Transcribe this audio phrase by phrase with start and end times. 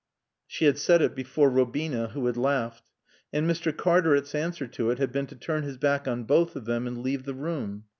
[0.47, 2.89] She had said it before Robina who had laughed.
[3.31, 3.71] And Mr.
[3.71, 7.03] Cartaret's answer to it had been to turn his back on both of them and
[7.03, 7.83] leave the room.